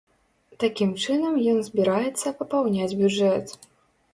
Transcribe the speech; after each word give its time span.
Такім 0.63 0.93
чынам 1.03 1.37
ён 1.51 1.59
збіраецца 1.67 2.33
папаўняць 2.41 2.91
бюджэт. 3.03 3.45